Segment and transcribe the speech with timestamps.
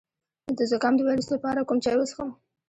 [0.57, 2.29] د زکام د ویروس لپاره کوم چای وڅښم؟